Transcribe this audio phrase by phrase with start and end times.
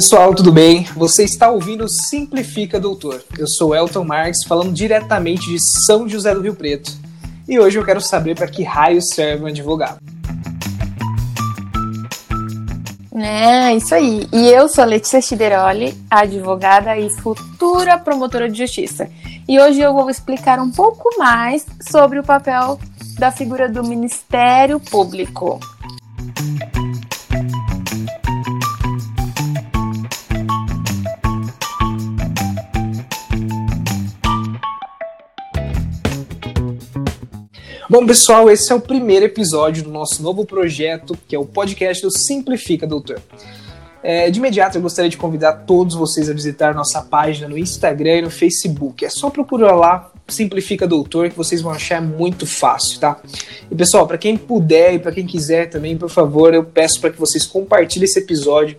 [0.00, 0.84] pessoal, tudo bem?
[0.96, 3.22] Você está ouvindo Simplifica Doutor.
[3.38, 6.90] Eu sou Elton Marques, falando diretamente de São José do Rio Preto.
[7.46, 9.98] E hoje eu quero saber para que raio serve um advogado.
[13.14, 14.26] É, isso aí.
[14.32, 19.06] E eu sou a Letícia Chideroli, advogada e futura promotora de justiça.
[19.46, 22.80] E hoje eu vou explicar um pouco mais sobre o papel
[23.18, 25.60] da figura do Ministério Público.
[37.90, 42.00] Bom, pessoal, esse é o primeiro episódio do nosso novo projeto, que é o podcast
[42.00, 43.20] do Simplifica Doutor.
[44.00, 48.18] É, de imediato, eu gostaria de convidar todos vocês a visitar nossa página no Instagram
[48.18, 49.04] e no Facebook.
[49.04, 53.20] É só procurar lá Simplifica Doutor que vocês vão achar muito fácil, tá?
[53.68, 57.10] E pessoal, para quem puder e para quem quiser também, por favor, eu peço para
[57.10, 58.76] que vocês compartilhem esse episódio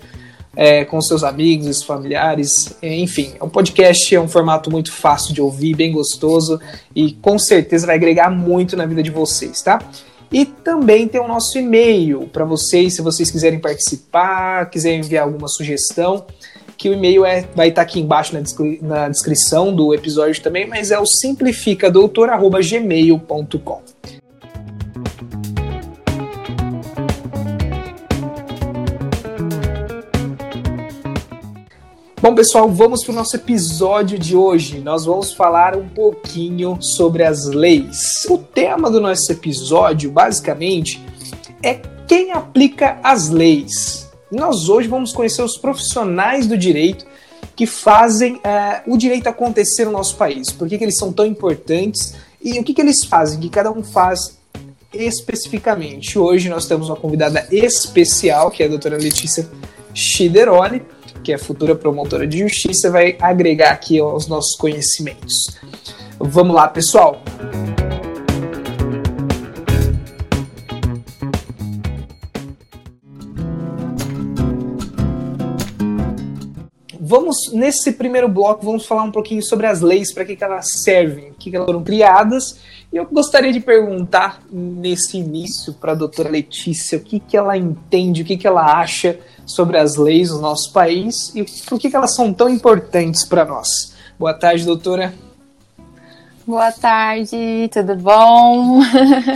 [0.55, 3.33] é, com seus amigos, familiares, é, enfim.
[3.39, 6.59] É um podcast, é um formato muito fácil de ouvir, bem gostoso
[6.95, 9.79] e com certeza vai agregar muito na vida de vocês, tá?
[10.31, 15.49] E também tem o nosso e-mail para vocês, se vocês quiserem participar, quiserem enviar alguma
[15.49, 16.25] sugestão,
[16.77, 20.41] que o e-mail é, vai estar tá aqui embaixo na, descri na descrição do episódio
[20.41, 23.81] também, mas é o simplificadoutor.gmail.com.
[32.21, 34.79] Bom, pessoal, vamos para o nosso episódio de hoje.
[34.79, 38.27] Nós vamos falar um pouquinho sobre as leis.
[38.29, 41.03] O tema do nosso episódio, basicamente,
[41.63, 44.07] é quem aplica as leis.
[44.31, 47.07] Nós hoje vamos conhecer os profissionais do direito
[47.55, 50.51] que fazem é, o direito acontecer no nosso país.
[50.51, 53.71] Por que, que eles são tão importantes e o que, que eles fazem, que cada
[53.71, 54.37] um faz
[54.93, 56.19] especificamente.
[56.19, 59.49] Hoje nós temos uma convidada especial, que é a doutora Letícia
[59.91, 60.83] Schideroli
[61.23, 65.57] que é futura promotora de justiça, vai agregar aqui aos nossos conhecimentos.
[66.19, 67.21] Vamos lá, pessoal!
[77.11, 80.81] Vamos, nesse primeiro bloco, vamos falar um pouquinho sobre as leis, para que, que elas
[80.81, 82.57] servem, que, que elas foram criadas.
[82.89, 87.57] E eu gostaria de perguntar nesse início para a doutora Letícia o que, que ela
[87.57, 91.89] entende, o que, que ela acha sobre as leis do nosso país e por que,
[91.89, 93.93] que elas são tão importantes para nós.
[94.17, 95.13] Boa tarde, doutora.
[96.47, 98.79] Boa tarde, tudo bom?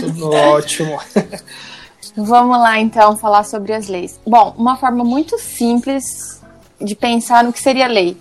[0.00, 0.98] Tudo ótimo.
[2.16, 4.18] Vamos lá então falar sobre as leis.
[4.26, 6.35] Bom, uma forma muito simples
[6.80, 8.16] de pensar no que seria lei.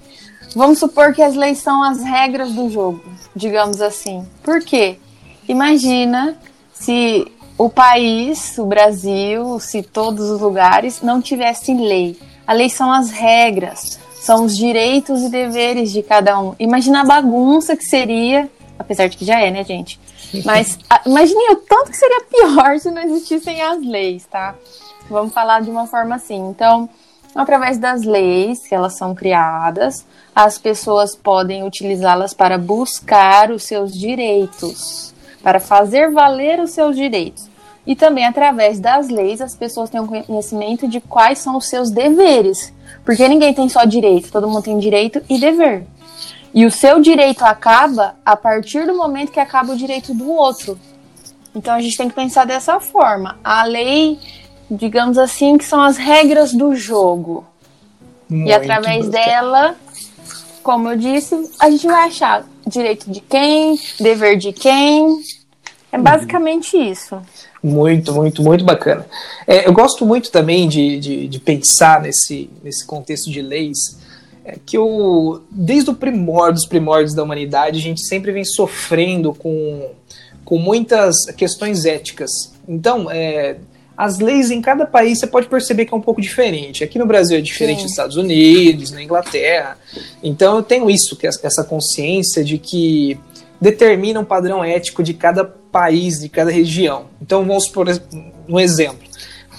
[0.55, 3.03] Vamos supor que as leis são as regras do jogo,
[3.35, 4.25] digamos assim.
[4.41, 4.97] Por quê?
[5.47, 6.37] Imagina
[6.73, 12.17] se o país, o Brasil, se todos os lugares não tivessem lei.
[12.47, 16.55] A lei são as regras, são os direitos e deveres de cada um.
[16.59, 19.99] Imagina a bagunça que seria, apesar de que já é, né, gente?
[20.43, 24.55] Mas imagine o tanto que seria pior se não existissem as leis, tá?
[25.09, 26.49] Vamos falar de uma forma assim.
[26.49, 26.89] Então,
[27.35, 33.93] através das leis que elas são criadas, as pessoas podem utilizá-las para buscar os seus
[33.93, 35.13] direitos
[35.45, 37.47] para fazer valer os seus direitos.
[37.85, 41.91] E também através das leis as pessoas têm um conhecimento de quais são os seus
[41.91, 42.73] deveres.
[43.05, 45.85] Porque ninguém tem só direito, todo mundo tem direito e dever.
[46.51, 50.79] E o seu direito acaba a partir do momento que acaba o direito do outro.
[51.53, 53.37] Então a gente tem que pensar dessa forma.
[53.43, 54.17] A lei,
[54.69, 57.45] digamos assim, que são as regras do jogo.
[58.29, 59.75] Muito e através dela,
[60.63, 65.21] como eu disse, a gente vai achar direito de quem, dever de quem.
[65.91, 67.21] É basicamente isso.
[67.63, 69.05] Muito, muito, muito bacana.
[69.47, 73.97] É, eu gosto muito também de, de, de, pensar nesse, nesse contexto de leis,
[74.43, 79.33] é, que o, desde o primórdio dos primórdios da humanidade, a gente sempre vem sofrendo
[79.33, 79.89] com,
[80.43, 82.53] com muitas questões éticas.
[82.67, 83.57] Então, é,
[83.97, 86.83] as leis em cada país você pode perceber que é um pouco diferente.
[86.83, 87.83] Aqui no Brasil é diferente Sim.
[87.83, 89.77] dos Estados Unidos, na Inglaterra.
[90.21, 93.19] Então eu tenho isso, que é essa consciência de que
[93.59, 97.05] determina um padrão ético de cada país, de cada região.
[97.21, 97.87] Então vamos por
[98.47, 99.07] um exemplo.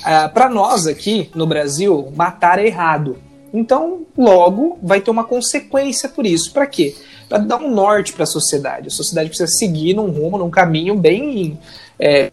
[0.01, 3.19] Uh, Para nós aqui no Brasil, matar é errado.
[3.53, 6.53] Então, logo, vai ter uma consequência por isso.
[6.53, 6.95] Para quê?
[7.29, 8.89] Para dar um norte para a sociedade.
[8.89, 11.59] A sociedade precisa seguir num rumo, num caminho bem
[11.99, 12.31] é,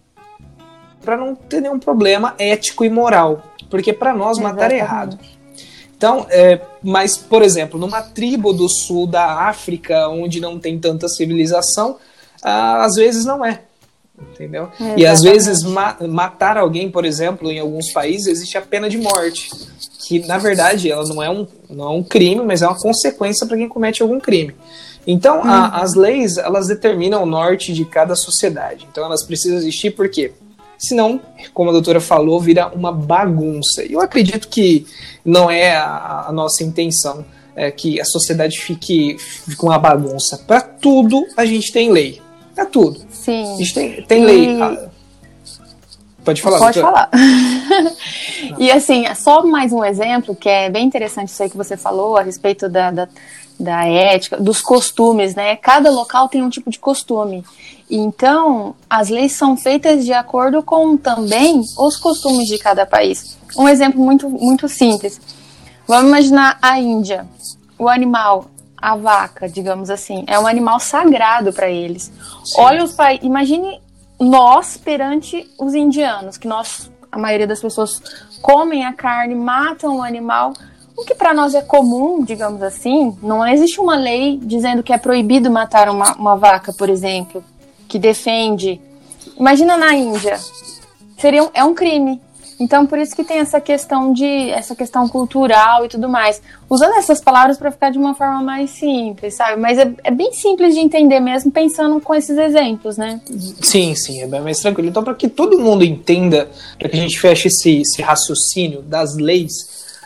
[1.04, 3.44] para não ter nenhum problema ético e moral.
[3.70, 5.18] Porque para nós matar é errado.
[5.96, 11.08] Então, é, mas, por exemplo, numa tribo do sul da África, onde não tem tanta
[11.08, 11.98] civilização,
[12.44, 13.62] ah, às vezes não é.
[14.34, 14.70] entendeu?
[14.98, 18.98] E às vezes ma matar alguém, por exemplo, em alguns países existe a pena de
[18.98, 19.50] morte,
[20.06, 23.48] que na verdade ela não é um, não é um crime, mas é uma consequência
[23.48, 24.54] para quem comete algum crime.
[25.08, 25.50] Então uhum.
[25.50, 28.86] a, as leis elas determinam o norte de cada sociedade.
[28.92, 30.34] Então elas precisam existir por quê?
[30.84, 31.22] Senão,
[31.54, 33.86] como a doutora falou, vira uma bagunça.
[33.86, 34.86] E eu acredito que
[35.24, 37.26] não é a, a nossa intenção
[37.56, 40.38] é, que a sociedade fique, fique uma bagunça.
[40.38, 42.22] Para tudo a gente tem lei.
[42.54, 43.02] Para tudo.
[43.10, 43.54] Sim.
[43.54, 44.26] A gente tem, tem e...
[44.26, 44.62] lei.
[44.62, 44.90] Ah,
[46.26, 47.10] pode falar, Pode doutora.
[47.10, 47.96] falar.
[48.60, 52.18] e assim, só mais um exemplo que é bem interessante isso aí que você falou
[52.18, 53.08] a respeito da, da,
[53.58, 55.56] da ética, dos costumes, né?
[55.56, 57.44] Cada local tem um tipo de costume.
[57.95, 63.38] Então, as leis são feitas de acordo com também os costumes de cada país.
[63.56, 65.22] Um exemplo muito, muito simples.
[65.88, 67.28] Vamos imaginar a Índia.
[67.78, 68.45] O animal,
[68.75, 72.12] a vaca, digamos assim, é um animal sagrado para eles.
[72.44, 72.62] Sim.
[72.62, 73.24] Olha os países.
[73.24, 73.80] Imagine
[74.19, 78.01] nós perante os indianos, que nós, a maioria das pessoas,
[78.42, 80.54] comem a carne, matam o animal.
[80.98, 84.98] O que para nós é comum, digamos assim, não existe uma lei dizendo que é
[84.98, 87.44] proibido matar uma, uma vaca, por exemplo,
[87.94, 88.81] que defende.
[89.40, 90.40] Imagina na Índia,
[91.16, 92.19] seria um, é um crime.
[92.60, 96.42] Então, por isso que tem essa questão de essa questão cultural e tudo mais.
[96.68, 99.62] Usando essas palavras para ficar de uma forma mais simples, sabe?
[99.62, 103.22] Mas é, é, bem simples de entender mesmo, pensando com esses exemplos, né?
[103.62, 104.89] Sim, sim, é bem mais tranquilo.
[104.89, 106.50] Então, para que todo mundo entenda,
[106.80, 109.54] para que a gente feche esse, esse raciocínio das leis,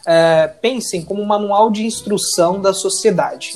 [0.06, 3.54] é, pensem como um manual de instrução da sociedade.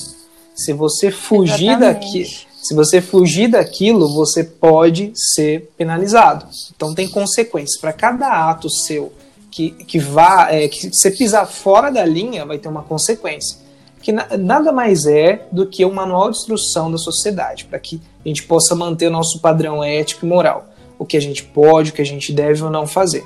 [0.56, 6.46] Se você fugir daqui se você fugir daquilo, você pode ser penalizado.
[6.76, 7.80] Então tem consequências.
[7.80, 9.12] Para cada ato seu
[9.50, 13.58] que, que vá, é, que você pisar fora da linha, vai ter uma consequência.
[14.02, 18.00] Que na, nada mais é do que um manual de instrução da sociedade, para que
[18.24, 20.68] a gente possa manter o nosso padrão ético e moral.
[21.00, 23.26] O que a gente pode, o que a gente deve ou não fazer.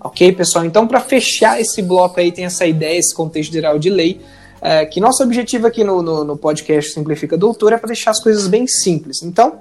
[0.00, 0.64] Ok, pessoal?
[0.64, 4.20] Então, para fechar esse bloco aí, tem essa ideia, esse contexto geral de lei
[4.60, 8.22] é, que nosso objetivo aqui no, no, no podcast Simplifica Doutor é para deixar as
[8.22, 9.22] coisas bem simples.
[9.22, 9.60] Então,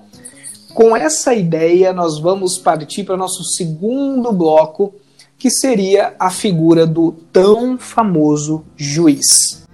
[0.74, 4.94] com essa ideia, nós vamos partir para o nosso segundo bloco,
[5.38, 9.67] que seria a figura do tão famoso juiz.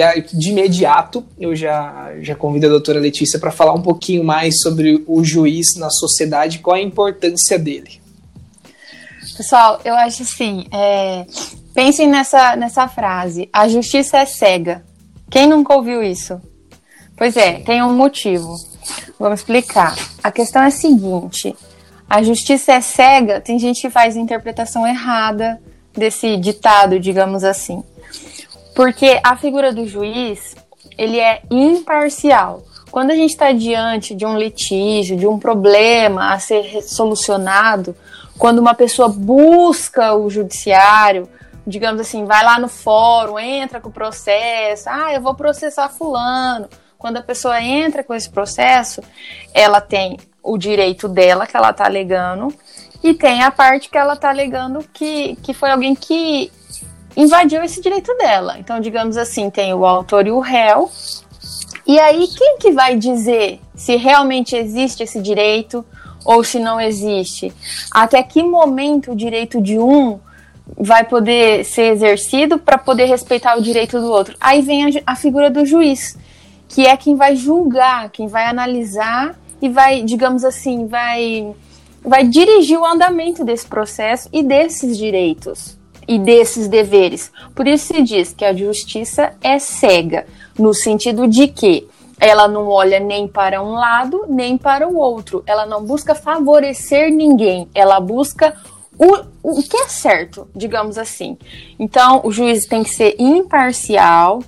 [0.00, 4.60] E de imediato eu já, já convido a doutora Letícia para falar um pouquinho mais
[4.60, 8.00] sobre o juiz na sociedade, qual a importância dele.
[9.36, 11.24] Pessoal, eu acho assim, é,
[11.74, 14.84] pensem nessa, nessa frase, a justiça é cega.
[15.30, 16.40] Quem nunca ouviu isso?
[17.16, 18.56] Pois é, tem um motivo.
[19.18, 19.96] Vamos explicar.
[20.22, 21.54] A questão é a seguinte:
[22.08, 25.60] a justiça é cega, tem gente que faz interpretação errada
[25.92, 27.82] desse ditado, digamos assim.
[28.78, 30.54] Porque a figura do juiz,
[30.96, 32.62] ele é imparcial.
[32.92, 37.96] Quando a gente está diante de um litígio, de um problema a ser solucionado,
[38.38, 41.28] quando uma pessoa busca o judiciário,
[41.66, 46.68] digamos assim, vai lá no fórum, entra com o processo, ah, eu vou processar fulano.
[46.96, 49.02] Quando a pessoa entra com esse processo,
[49.52, 52.54] ela tem o direito dela que ela está alegando
[53.02, 56.52] e tem a parte que ela está alegando que, que foi alguém que
[57.16, 58.56] invadiu esse direito dela.
[58.58, 60.90] Então, digamos assim, tem o autor e o réu.
[61.86, 65.84] E aí, quem que vai dizer se realmente existe esse direito
[66.24, 67.52] ou se não existe?
[67.90, 70.20] Até que momento o direito de um
[70.76, 74.36] vai poder ser exercido para poder respeitar o direito do outro?
[74.38, 76.16] Aí vem a, a figura do juiz,
[76.68, 81.54] que é quem vai julgar, quem vai analisar e vai, digamos assim, vai
[82.04, 85.77] vai dirigir o andamento desse processo e desses direitos
[86.08, 87.30] e desses deveres.
[87.54, 90.26] Por isso se diz que a justiça é cega,
[90.58, 91.86] no sentido de que
[92.18, 95.44] ela não olha nem para um lado nem para o outro.
[95.46, 97.68] Ela não busca favorecer ninguém.
[97.74, 98.56] Ela busca
[98.98, 101.38] o, o que é certo, digamos assim.
[101.78, 104.42] Então, o juiz tem que ser imparcial.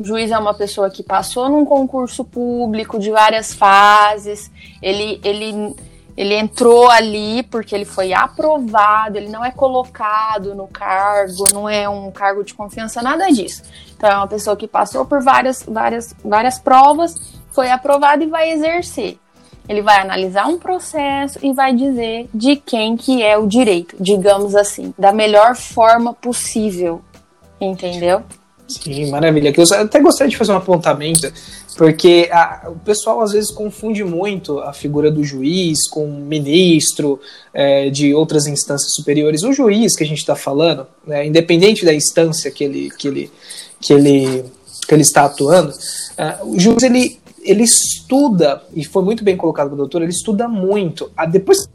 [0.00, 4.50] O juiz é uma pessoa que passou num concurso público de várias fases.
[4.82, 5.76] Ele, ele
[6.16, 11.88] ele entrou ali porque ele foi aprovado, ele não é colocado no cargo, não é
[11.88, 13.62] um cargo de confiança, nada disso.
[13.96, 18.50] Então é uma pessoa que passou por várias, várias, várias provas, foi aprovado e vai
[18.50, 19.18] exercer.
[19.68, 24.54] Ele vai analisar um processo e vai dizer de quem que é o direito, digamos
[24.56, 27.00] assim, da melhor forma possível.
[27.60, 28.22] Entendeu?
[28.80, 29.52] Sim, maravilha.
[29.56, 31.32] Eu até gostaria de fazer um apontamento,
[31.76, 37.20] porque a, o pessoal às vezes confunde muito a figura do juiz com o ministro
[37.52, 39.42] é, de outras instâncias superiores.
[39.42, 43.30] O juiz que a gente está falando, né, independente da instância que ele, que ele,
[43.80, 44.44] que ele,
[44.86, 45.72] que ele está atuando,
[46.16, 50.48] é, o juiz ele, ele estuda, e foi muito bem colocado pelo doutor, ele estuda
[50.48, 51.10] muito.
[51.16, 51.68] A, depois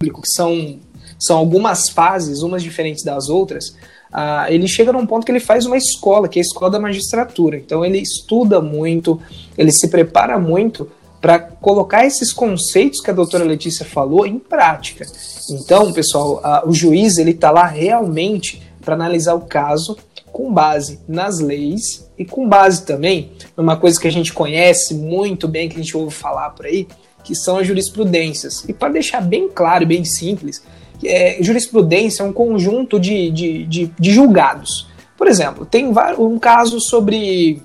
[0.00, 0.78] que são,
[1.18, 3.74] são algumas fases, umas diferentes das outras,
[4.12, 6.80] ah, ele chega num ponto que ele faz uma escola, que é a escola da
[6.80, 7.56] magistratura.
[7.56, 9.20] Então ele estuda muito,
[9.56, 10.90] ele se prepara muito
[11.20, 15.06] para colocar esses conceitos que a doutora Letícia falou em prática.
[15.50, 19.96] Então, pessoal, ah, o juiz ele está lá realmente para analisar o caso
[20.32, 25.46] com base nas leis e com base também numa coisa que a gente conhece muito
[25.46, 26.86] bem, que a gente ouve falar por aí,
[27.22, 28.64] que são as jurisprudências.
[28.68, 30.62] E para deixar bem claro e bem simples,
[31.04, 34.88] é, jurisprudência é um conjunto de, de, de, de julgados.
[35.16, 37.62] Por exemplo, tem um caso sobre,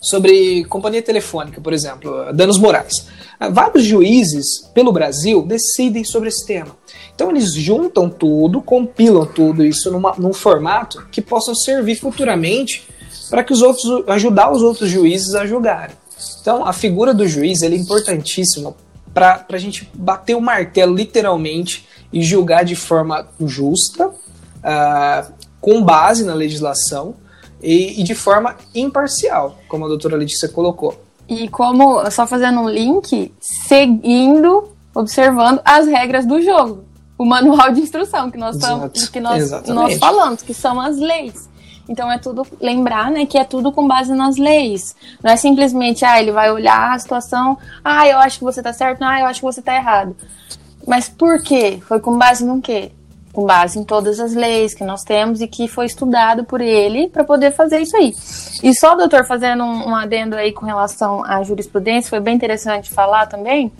[0.00, 3.06] sobre companhia telefônica, por exemplo, danos morais.
[3.52, 6.76] Vários juízes pelo Brasil decidem sobre esse tema.
[7.14, 12.86] Então eles juntam tudo, compilam tudo isso numa, num formato que possa servir futuramente
[13.30, 15.96] para que os outros ajudar os outros juízes a julgarem.
[16.40, 18.74] Então a figura do juiz é importantíssima
[19.14, 26.24] para a gente bater o martelo literalmente e julgar de forma justa, uh, com base
[26.24, 27.14] na legislação
[27.62, 31.00] e, e, de forma imparcial, como a doutora Letícia colocou.
[31.28, 36.84] E como, só fazendo um link, seguindo, observando as regras do jogo.
[37.16, 41.50] O manual de instrução que nós, estamos, que nós, nós falamos, que são as leis.
[41.90, 44.94] Então é tudo lembrar, né, que é tudo com base nas leis.
[45.22, 48.72] Não é simplesmente, ah, ele vai olhar a situação, ah, eu acho que você tá
[48.72, 50.16] certo, ah, eu acho que você tá errado.
[50.86, 51.78] Mas por quê?
[51.86, 52.92] Foi com base no quê?
[53.32, 57.08] Com base em todas as leis que nós temos e que foi estudado por ele
[57.08, 58.14] para poder fazer isso aí.
[58.62, 62.90] E só, doutor, fazendo um, um adendo aí com relação à jurisprudência, foi bem interessante
[62.90, 63.72] falar também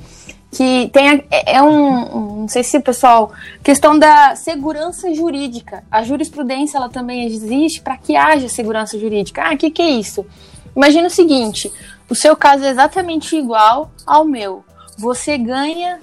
[0.51, 5.85] que tem é, é um, não sei se pessoal, questão da segurança jurídica.
[5.91, 9.43] A jurisprudência ela também existe para que haja segurança jurídica.
[9.43, 10.27] Ah, o que, que é isso?
[10.75, 11.73] Imagina o seguinte:
[12.09, 14.65] o seu caso é exatamente igual ao meu.
[14.99, 16.01] Você ganha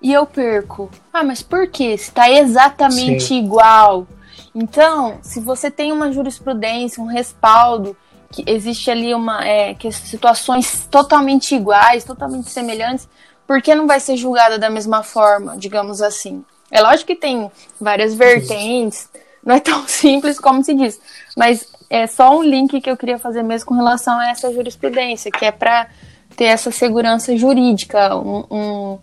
[0.00, 0.90] e eu perco.
[1.12, 1.84] Ah, mas por quê?
[1.94, 3.44] Está exatamente Sim.
[3.44, 4.06] igual.
[4.54, 7.96] Então, se você tem uma jurisprudência, um respaldo,
[8.30, 13.08] que existe ali uma é, que situações totalmente iguais, totalmente semelhantes,
[13.46, 16.44] por que não vai ser julgada da mesma forma, digamos assim?
[16.70, 17.50] É lógico que tem
[17.80, 19.08] várias vertentes,
[19.44, 21.00] não é tão simples como se diz,
[21.36, 25.30] mas é só um link que eu queria fazer mesmo com relação a essa jurisprudência,
[25.30, 25.88] que é para
[26.36, 28.98] ter essa segurança jurídica, um, um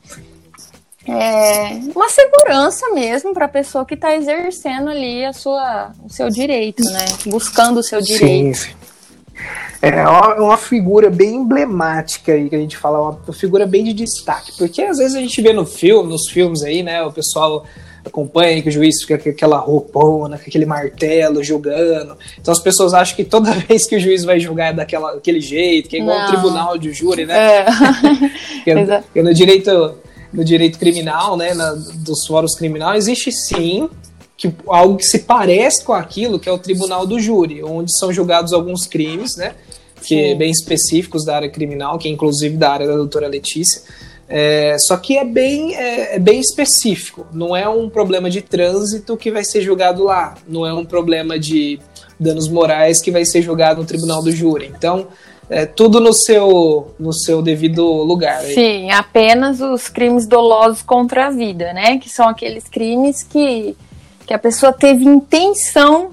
[1.07, 6.29] é, uma segurança mesmo para a pessoa que está exercendo ali a sua, o seu
[6.29, 7.05] direito, né?
[7.25, 8.57] Buscando o seu direito.
[8.57, 8.83] Sim, sim.
[9.81, 13.91] É uma, uma, figura bem emblemática aí que a gente fala, uma figura bem de
[13.91, 17.65] destaque, porque às vezes a gente vê no filme, nos filmes aí, né, o pessoal
[18.05, 22.17] acompanha que o juiz fica com aquela roupona, com aquele martelo julgando.
[22.39, 25.41] Então as pessoas acham que toda vez que o juiz vai julgar é daquela, daquele
[25.41, 26.25] jeito, que é igual Não.
[26.25, 27.35] um tribunal de júri, né?
[27.35, 27.65] É.
[29.13, 29.95] que, no direito
[30.33, 33.89] no direito criminal, né, na, dos fóruns criminais, existe sim
[34.35, 38.11] que, algo que se parece com aquilo que é o tribunal do júri, onde são
[38.11, 39.55] julgados alguns crimes, né,
[40.01, 43.83] que é bem específicos da área criminal, que é inclusive da área da doutora Letícia.
[44.27, 47.25] É, só que é bem, é, é, bem específico.
[47.31, 50.35] Não é um problema de trânsito que vai ser julgado lá.
[50.47, 51.79] Não é um problema de
[52.19, 54.71] danos morais que vai ser julgado no tribunal do júri.
[54.75, 55.07] Então,
[55.49, 58.41] é, tudo no seu, no seu devido lugar.
[58.43, 61.97] Sim, apenas os crimes dolosos contra a vida, né?
[61.97, 63.75] Que são aqueles crimes que,
[64.25, 66.11] que a pessoa teve intenção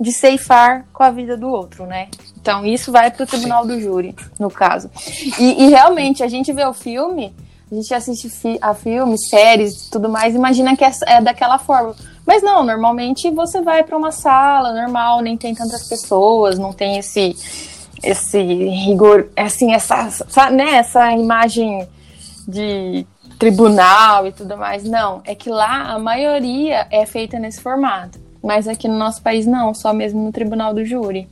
[0.00, 2.08] de ceifar com a vida do outro, né?
[2.40, 4.90] Então isso vai para o tribunal do júri, no caso.
[5.38, 7.34] E, e, realmente, a gente vê o filme,
[7.70, 11.94] a gente assiste fi a filmes, séries tudo mais, imagina que é, é daquela forma.
[12.26, 16.96] Mas não, normalmente você vai para uma sala normal, nem tem tantas pessoas, não tem
[16.96, 17.36] esse
[18.02, 21.86] esse rigor, assim, essa, essa, né, essa imagem
[22.46, 23.06] de
[23.38, 24.84] tribunal e tudo mais.
[24.84, 28.18] Não, é que lá a maioria é feita nesse formato.
[28.42, 31.28] Mas aqui no nosso país não, só mesmo no tribunal do júri.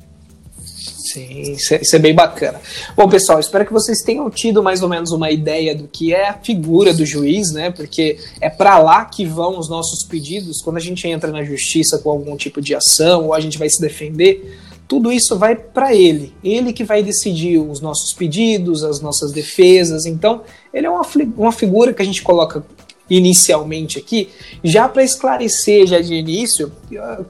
[1.12, 2.60] Sim, isso é, é, bem bacana.
[2.94, 6.28] Bom, pessoal, espero que vocês tenham tido mais ou menos uma ideia do que é
[6.28, 7.70] a figura do juiz, né?
[7.70, 11.98] Porque é para lá que vão os nossos pedidos quando a gente entra na justiça
[11.98, 14.58] com algum tipo de ação ou a gente vai se defender
[14.88, 16.34] tudo isso vai para ele.
[16.42, 20.06] Ele que vai decidir os nossos pedidos, as nossas defesas.
[20.06, 20.42] Então,
[20.72, 22.64] ele é uma, uma figura que a gente coloca
[23.10, 24.28] inicialmente aqui,
[24.62, 26.70] já para esclarecer já de início,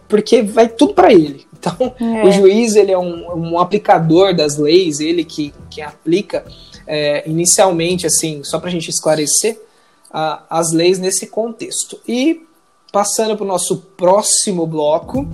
[0.09, 1.47] porque vai tudo para ele.
[1.61, 2.25] Então, é.
[2.25, 6.45] o juiz ele é um, um, aplicador das leis, ele que, que aplica
[6.87, 9.61] é, inicialmente, assim, só para a gente esclarecer,
[10.09, 11.99] a, as leis nesse contexto.
[12.07, 12.47] E
[12.93, 15.27] passando para o nosso próximo bloco.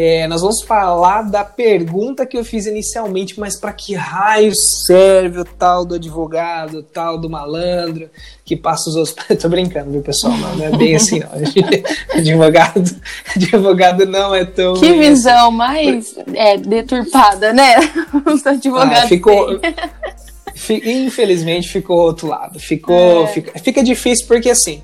[0.00, 5.40] É, nós vamos falar da pergunta que eu fiz inicialmente, mas para que raio serve
[5.40, 8.08] o tal do advogado, o tal do malandro
[8.44, 9.16] que passa os outros.
[9.42, 10.36] Tô brincando, viu, pessoal?
[10.36, 11.30] Não, não é bem assim, não.
[12.16, 12.96] advogado,
[13.34, 14.74] advogado não é tão.
[14.74, 15.56] Que visão assim.
[15.56, 17.74] mais é, deturpada, né?
[18.24, 19.02] Os advogados.
[19.02, 19.60] Ah, ficou.
[20.70, 22.60] Infelizmente ficou outro lado.
[22.60, 23.26] Ficou, é.
[23.26, 24.80] fica, fica difícil porque assim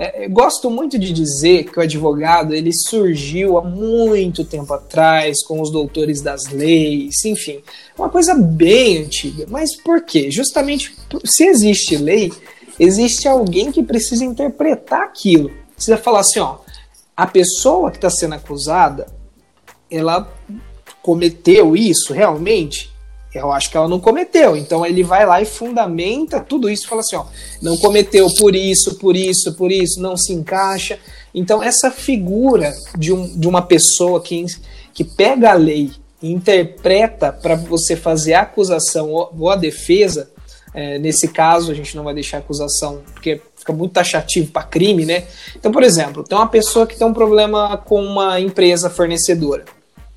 [0.00, 5.60] é, gosto muito de dizer que o advogado ele surgiu há muito tempo atrás com
[5.60, 7.60] os doutores das leis, enfim,
[7.98, 9.44] uma coisa bem antiga.
[9.48, 10.30] Mas por quê?
[10.30, 12.32] Justamente se existe lei,
[12.78, 15.50] existe alguém que precisa interpretar aquilo.
[15.74, 16.58] Precisa falar assim, ó,
[17.16, 19.08] a pessoa que está sendo acusada,
[19.90, 20.32] ela
[21.02, 22.88] cometeu isso realmente?
[23.34, 24.56] Eu acho que ela não cometeu.
[24.56, 27.24] Então ele vai lá e fundamenta tudo isso e fala assim: ó,
[27.60, 30.98] não cometeu por isso, por isso, por isso, não se encaixa.
[31.34, 34.44] Então essa figura de, um, de uma pessoa que,
[34.94, 35.90] que pega a lei
[36.22, 40.30] e interpreta para você fazer a acusação ou a defesa,
[40.74, 44.62] é, nesse caso a gente não vai deixar a acusação porque fica muito taxativo para
[44.62, 45.24] crime, né?
[45.54, 49.64] Então, por exemplo, tem uma pessoa que tem um problema com uma empresa fornecedora.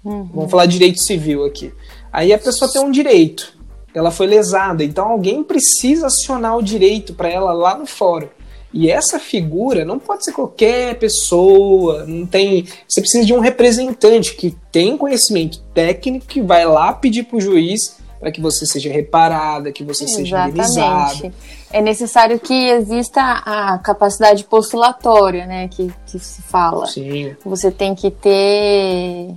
[0.04, 0.24] Uhum.
[0.34, 1.72] Vamos falar direito civil aqui.
[2.12, 3.54] Aí a pessoa tem um direito,
[3.94, 8.28] ela foi lesada, então alguém precisa acionar o direito para ela lá no fórum.
[8.74, 12.66] E essa figura não pode ser qualquer pessoa, não tem.
[12.88, 17.42] Você precisa de um representante que tem conhecimento técnico que vai lá pedir para o
[17.42, 20.30] juiz para que você seja reparada, que você Exatamente.
[20.30, 21.34] seja indenizada.
[21.72, 26.86] É necessário que exista a capacidade postulatória, né, que, que se fala.
[26.86, 27.36] Sim.
[27.44, 29.36] Você tem que ter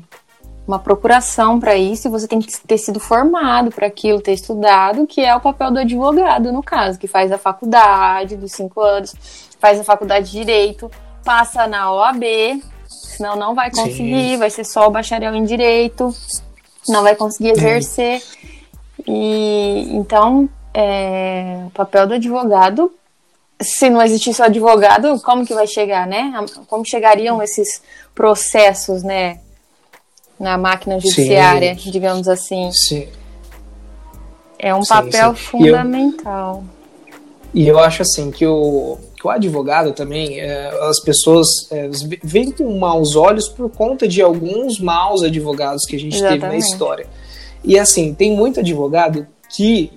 [0.66, 5.06] uma procuração para isso e você tem que ter sido formado para aquilo, ter estudado,
[5.06, 9.14] que é o papel do advogado, no caso, que faz a faculdade dos cinco anos,
[9.58, 10.90] faz a faculdade de Direito,
[11.22, 12.22] passa na OAB,
[12.86, 14.36] senão não vai conseguir, Sim.
[14.38, 16.14] vai ser só o bacharel em Direito,
[16.88, 18.22] não vai conseguir exercer.
[19.06, 22.92] E então, é, o papel do advogado,
[23.60, 26.32] se não existisse o advogado, como que vai chegar, né?
[26.66, 27.82] Como chegariam esses
[28.14, 29.40] processos, né?
[30.38, 32.70] Na máquina judiciária, sim, digamos assim.
[32.72, 33.08] Sim.
[34.58, 35.42] É um sim, papel sim.
[35.42, 36.64] fundamental.
[37.52, 41.46] E eu, e eu, acho assim que o, que o advogado também, é, as pessoas
[41.70, 41.88] é,
[42.22, 46.40] veem com maus olhos por conta de alguns maus advogados que a gente Exatamente.
[46.40, 47.06] teve na história.
[47.62, 49.90] E assim, tem muito advogado que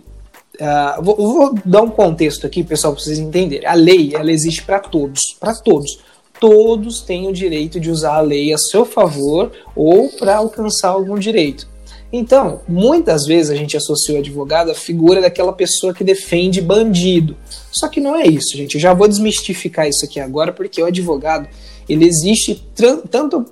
[0.60, 3.67] Uh, vou, vou, dar um contexto aqui, pessoal, para vocês entenderem.
[3.67, 6.00] A lei, ela existe para todos, para todos
[6.39, 11.17] todos têm o direito de usar a lei a seu favor ou para alcançar algum
[11.17, 11.67] direito.
[12.12, 17.36] Então, muitas vezes a gente associa o advogado à figura daquela pessoa que defende bandido.
[17.71, 18.76] Só que não é isso, gente.
[18.76, 21.50] Eu já vou desmistificar isso aqui agora, porque o advogado
[21.88, 22.63] ele existe
[23.10, 23.45] tanto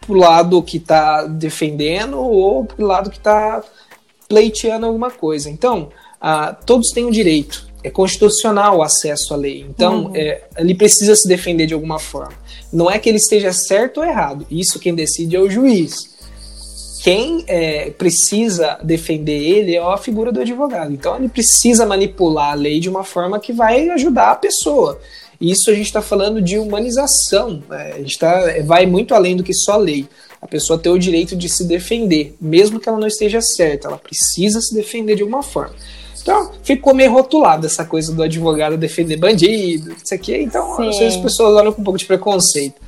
[0.00, 3.62] pro lado que está defendendo ou pro lado que está
[4.28, 5.48] pleiteando alguma coisa.
[5.48, 5.90] Então,
[6.20, 9.66] uh, todos têm o direito é constitucional o acesso à lei.
[9.68, 10.16] Então, uhum.
[10.16, 12.34] é, ele precisa se defender de alguma forma.
[12.72, 14.46] Não é que ele esteja certo ou errado.
[14.50, 16.12] Isso quem decide é o juiz.
[17.02, 20.92] Quem é, precisa defender ele é a figura do advogado.
[20.92, 25.00] Então, ele precisa manipular a lei de uma forma que vai ajudar a pessoa.
[25.40, 27.60] Isso a gente está falando de humanização.
[27.68, 27.94] Né?
[27.96, 30.06] A gente tá, vai muito além do que só lei.
[30.40, 33.88] A pessoa tem o direito de se defender, mesmo que ela não esteja certa.
[33.88, 35.74] Ela precisa se defender de alguma forma.
[36.22, 40.36] Então, ficou meio rotulado essa coisa do advogado defender bandido, isso aqui.
[40.36, 40.88] Então, Sim.
[40.88, 42.80] às vezes as pessoas olham com um pouco de preconceito.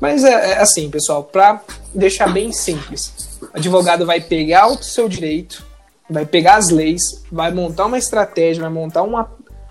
[0.00, 1.62] Mas é, é assim, pessoal, para
[1.94, 5.64] deixar bem simples, o advogado vai pegar o seu direito,
[6.08, 9.30] vai pegar as leis, vai montar uma estratégia, vai montar uma.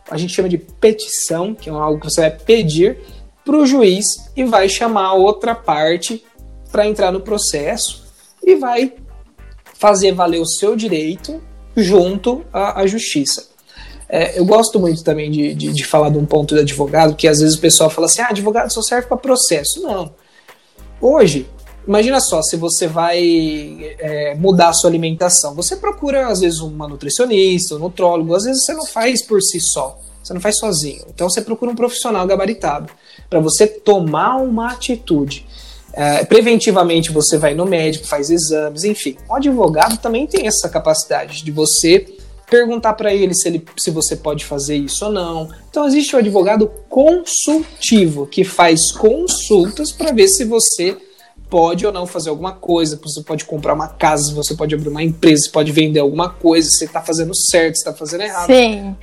[0.10, 3.00] A gente chama de petição, que é algo que você vai pedir
[3.44, 6.24] para o juiz e vai chamar a outra parte
[6.72, 8.08] para entrar no processo
[8.44, 8.94] e vai
[9.74, 11.42] fazer valer o seu direito
[11.76, 13.48] junto à, à justiça.
[14.08, 17.28] É, eu gosto muito também de, de, de, falar de um ponto do advogado, que
[17.28, 19.82] às vezes o pessoal fala assim: ah, advogado só serve para processo.
[19.84, 20.12] Não.
[21.00, 21.48] Hoje,
[21.88, 26.88] imagina só, se você vai é, mudar a sua alimentação, você procura às vezes uma
[26.88, 30.00] nutricionista, um nutrólogo, às vezes você não faz por si só.
[30.24, 31.04] Você não faz sozinho.
[31.14, 32.92] Então você procura um profissional gabaritado
[33.30, 35.46] para você tomar uma atitude.
[35.94, 39.18] É, preventivamente você vai no médico, faz exames, enfim.
[39.30, 42.06] O advogado também tem essa capacidade de você
[42.50, 45.50] perguntar para ele se, ele se você pode fazer isso ou não.
[45.70, 50.98] Então existe o advogado consultivo que faz consultas para ver se você
[51.50, 55.02] pode ou não fazer alguma coisa, você pode comprar uma casa, você pode abrir uma
[55.02, 58.48] empresa, você pode vender alguma coisa, você está fazendo certo, você está fazendo errado.
[58.48, 58.96] Sim.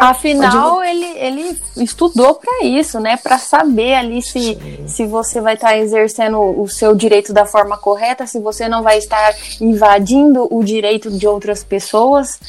[0.00, 3.16] Afinal, ele, ele estudou para isso, né?
[3.16, 7.78] Para saber ali se, se você vai estar tá exercendo o seu direito da forma
[7.78, 12.40] correta, se você não vai estar invadindo o direito de outras pessoas.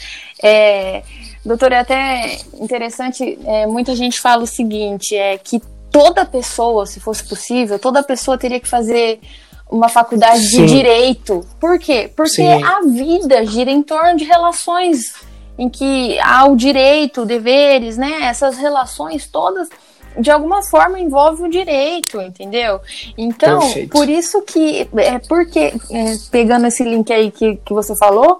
[0.42, 1.04] É,
[1.46, 5.62] doutor, é até interessante, é, muita gente fala o seguinte, é que
[5.94, 9.22] toda pessoa, se fosse possível, toda pessoa teria que fazer
[9.70, 10.66] uma faculdade Sim.
[10.66, 11.46] de direito.
[11.60, 12.12] Por quê?
[12.16, 12.64] Porque Sim.
[12.64, 15.14] a vida gira em torno de relações
[15.56, 18.24] em que há o direito, deveres, né?
[18.24, 19.70] Essas relações todas
[20.20, 22.80] de alguma forma envolve o direito, entendeu?
[23.18, 23.90] Então, Perfeito.
[23.90, 28.40] por isso que é porque é, pegando esse link aí que, que você falou,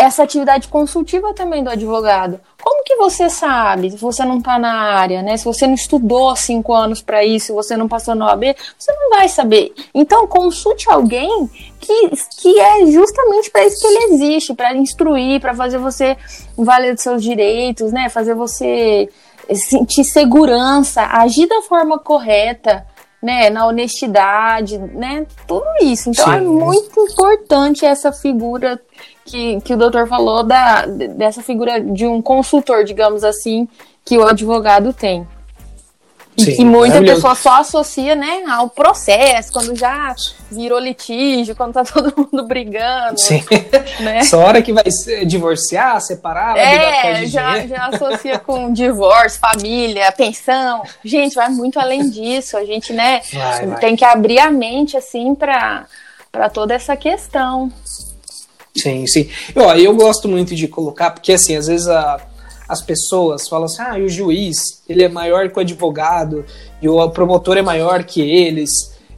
[0.00, 2.40] essa atividade consultiva também do advogado.
[2.62, 5.36] Como que você sabe se você não está na área, né?
[5.36, 8.92] Se você não estudou cinco anos para isso, se você não passou no OAB, você
[8.92, 9.74] não vai saber.
[9.94, 15.54] Então consulte alguém que, que é justamente para isso que ele existe, para instruir, para
[15.54, 16.16] fazer você
[16.56, 18.08] valer dos seus direitos, né?
[18.08, 19.06] Fazer você
[19.54, 22.86] sentir segurança, agir da forma correta,
[23.22, 26.10] né, na honestidade, né, tudo isso.
[26.10, 26.44] Então é Sim.
[26.44, 28.80] é muito importante essa figura
[29.24, 33.68] que, que o doutor falou da, dessa figura de um consultor, digamos assim,
[34.04, 35.26] que o advogado tem.
[36.36, 40.14] E Sim, que muita pessoa só associa, né, ao processo, quando já
[40.50, 43.20] virou litígio, quando tá todo mundo brigando.
[43.20, 43.42] Sim.
[44.00, 44.22] Né?
[44.24, 44.84] Só hora que vai
[45.26, 50.82] divorciar, separar, é, já, já associa com divórcio, família, pensão.
[51.04, 52.56] Gente, vai muito além disso.
[52.56, 53.80] A gente, né, vai, vai.
[53.80, 55.86] tem que abrir a mente, assim, para
[56.52, 57.70] toda essa questão.
[58.74, 59.28] Sim, sim.
[59.54, 62.20] Eu, eu gosto muito de colocar, porque assim, às vezes a,
[62.70, 66.44] as pessoas falam assim, ah, o juiz, ele é maior que o advogado,
[66.80, 68.70] e o promotor é maior que eles.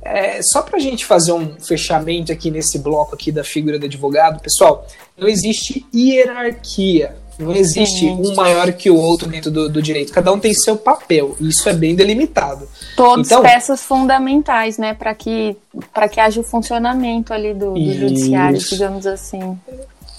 [0.03, 3.87] É, só para a gente fazer um fechamento aqui nesse bloco aqui da figura do
[3.87, 4.87] advogado, pessoal,
[5.17, 8.11] não existe hierarquia não existe Sim.
[8.11, 10.13] um maior que o outro dentro do, do, direito.
[10.13, 11.37] Cada um tem seu papel.
[11.41, 12.69] E isso é bem delimitado.
[12.97, 15.57] Todas então, peças fundamentais, né, para que
[15.93, 19.59] para que haja o funcionamento ali do, do judiciário, digamos assim.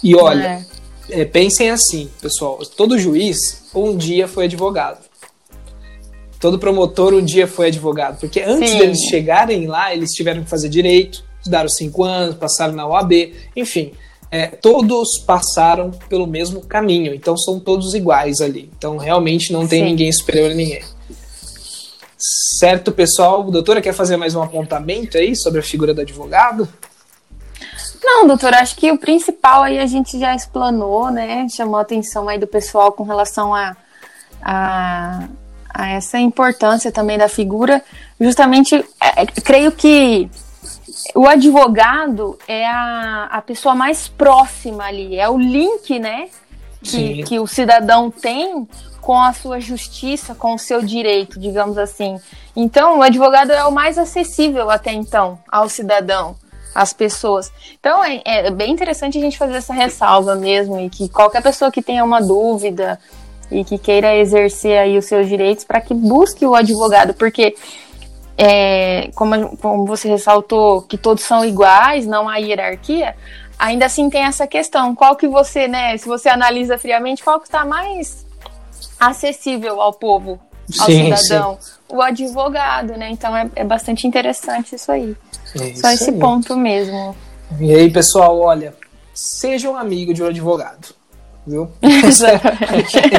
[0.03, 0.65] E olha, é.
[1.09, 2.59] É, pensem assim, pessoal.
[2.77, 5.03] Todo juiz um dia foi advogado.
[6.39, 8.79] Todo promotor um dia foi advogado, porque antes Sim.
[8.79, 13.93] deles chegarem lá, eles tiveram que fazer direito, estudaram cinco anos, passaram na OAB, enfim
[14.33, 18.67] é, todos passaram pelo mesmo caminho, então são todos iguais ali.
[18.75, 19.85] Então realmente não tem Sim.
[19.91, 20.81] ninguém superior a ninguém.
[22.17, 23.43] Certo, pessoal?
[23.43, 26.67] Doutora, quer fazer mais um apontamento aí sobre a figura do advogado?
[28.03, 31.47] Não, doutora, acho que o principal aí a gente já explanou, né?
[31.49, 33.77] Chamou a atenção aí do pessoal com relação a,
[34.41, 35.27] a,
[35.73, 37.81] a essa importância também da figura.
[38.19, 40.29] Justamente, é, creio que
[41.15, 46.27] o advogado é a, a pessoa mais próxima ali, é o link, né?
[46.81, 48.67] Que, que o cidadão tem
[48.99, 52.19] com a sua justiça, com o seu direito, digamos assim.
[52.55, 56.35] Então, o advogado é o mais acessível até então ao cidadão,
[56.73, 57.51] às pessoas.
[57.79, 61.71] Então, é, é bem interessante a gente fazer essa ressalva mesmo e que qualquer pessoa
[61.71, 62.99] que tenha uma dúvida
[63.51, 67.55] e que queira exercer aí os seus direitos para que busque o advogado, porque
[68.37, 73.15] é, como, como você ressaltou, que todos são iguais, não há hierarquia,
[73.59, 74.95] ainda assim tem essa questão.
[74.95, 78.25] Qual que você, né, se você analisa friamente, qual que está mais
[78.99, 80.39] acessível ao povo,
[80.79, 81.57] ao sim, cidadão?
[81.59, 81.71] Sim.
[81.89, 83.09] O advogado, né?
[83.09, 85.15] Então é, é bastante interessante isso aí.
[85.55, 86.19] É Só esse aí.
[86.19, 87.15] ponto mesmo.
[87.59, 88.73] E aí, pessoal, olha,
[89.13, 90.95] seja um amigo de um advogado
[91.45, 91.69] viu?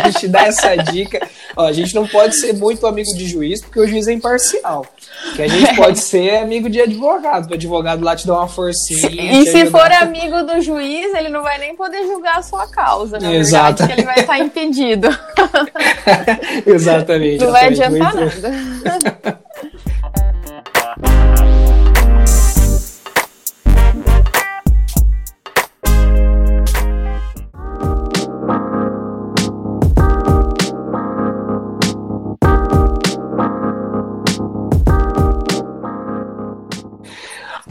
[0.02, 1.26] a gente dá essa dica.
[1.56, 4.86] Ó, a gente não pode ser muito amigo de juiz, porque o juiz é imparcial.
[5.34, 9.32] Que a gente pode ser amigo de advogado, o advogado lá te dá uma forcinha.
[9.40, 13.18] E se for amigo do juiz, ele não vai nem poder julgar a sua causa,
[13.18, 13.78] na Exato.
[13.78, 15.08] verdade, ele vai estar impedido.
[16.66, 17.44] Exatamente.
[17.44, 19.40] Não vai adiantar nada.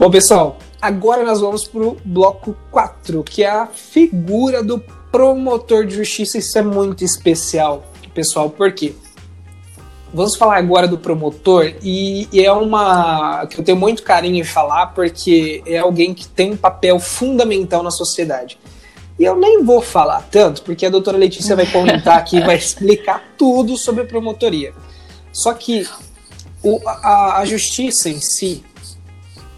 [0.04, 4.78] Bom, pessoal, agora nós vamos para o bloco 4, que é a figura do
[5.10, 6.36] promotor de justiça.
[6.36, 8.94] Isso é muito especial, pessoal, por quê?
[10.12, 14.44] Vamos falar agora do promotor, e, e é uma que eu tenho muito carinho em
[14.44, 18.58] falar, porque é alguém que tem um papel fundamental na sociedade.
[19.18, 23.24] E eu nem vou falar tanto, porque a doutora Letícia vai comentar aqui, vai explicar
[23.38, 24.74] tudo sobre promotoria.
[25.32, 25.88] Só que
[26.62, 28.62] o, a, a, justiça em si,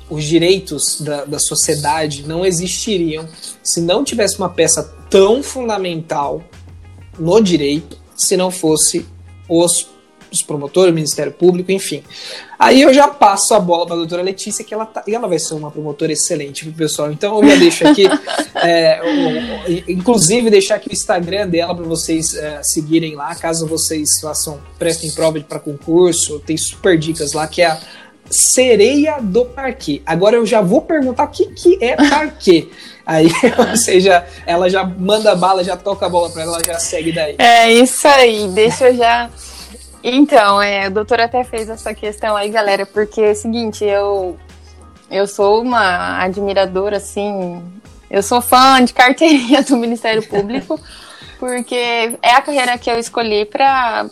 [0.09, 3.29] os direitos da, da sociedade não existiriam
[3.63, 6.43] se não tivesse uma peça tão fundamental
[7.19, 9.07] no direito, se não fosse
[9.49, 9.89] os
[10.31, 12.03] os promotores, o Ministério Público, enfim.
[12.59, 15.29] Aí eu já passo a bola para a doutora Letícia, que ela, tá, e ela
[15.29, 17.13] vai ser uma promotora excelente pro pessoal.
[17.13, 18.05] Então eu já deixo aqui,
[18.57, 24.21] é, o, inclusive deixar aqui o Instagram dela para vocês é, seguirem lá, caso vocês
[24.21, 27.81] façam, prestem prova para concurso, tem super dicas lá, que é a
[28.31, 30.03] Sereia do Parque.
[30.05, 32.71] Agora eu já vou perguntar o que, que é parque.
[33.07, 33.31] Aí,
[33.71, 37.37] ou seja, ela já manda bala, já toca a bola para ela, já segue daí.
[37.39, 39.31] É isso aí, deixa eu já
[40.09, 44.39] então, é, o doutor até fez essa questão aí, galera, porque é o seguinte, eu,
[45.11, 47.61] eu sou uma admiradora, assim,
[48.09, 50.79] eu sou fã de carteirinha do Ministério Público,
[51.41, 51.75] porque
[52.23, 54.07] é a carreira que eu escolhi para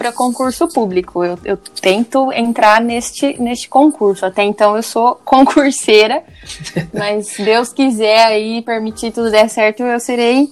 [0.00, 1.22] para concurso público.
[1.22, 4.24] Eu, eu, tento entrar neste, neste concurso.
[4.24, 6.22] Até então eu sou concurseira,
[6.90, 10.50] mas Deus quiser aí permitir tudo der certo, eu serei Sim.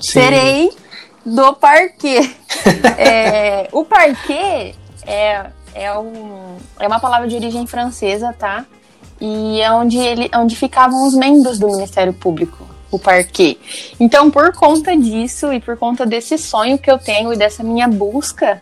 [0.00, 0.72] serei
[1.24, 2.28] do parquê.
[2.98, 4.74] é, o parquê
[5.06, 8.66] é, é, um, é uma palavra de origem francesa, tá?
[9.20, 13.56] E é onde, ele, onde ficavam os membros do Ministério Público, o parquê.
[14.00, 17.86] Então, por conta disso e por conta desse sonho que eu tenho e dessa minha
[17.86, 18.60] busca,